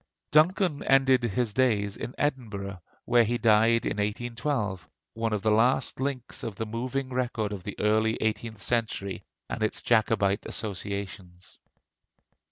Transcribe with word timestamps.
Duncan 0.31 0.81
ended 0.81 1.21
his 1.21 1.53
days 1.53 1.95
in 1.95 2.15
Edinburgh, 2.17 2.81
where 3.05 3.23
he 3.23 3.37
died 3.37 3.85
in 3.85 3.97
1812, 3.97 4.89
one 5.13 5.31
of 5.31 5.43
the 5.43 5.51
last 5.51 5.99
links 5.99 6.41
of 6.41 6.55
the 6.55 6.65
moving 6.65 7.09
record 7.13 7.53
of 7.53 7.63
the 7.63 7.79
early 7.79 8.17
eighteenth 8.19 8.63
century 8.63 9.21
and 9.47 9.61
its 9.61 9.83
Jacobite 9.83 10.47
associations. 10.47 11.59